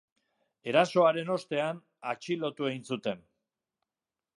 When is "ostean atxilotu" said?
1.35-2.71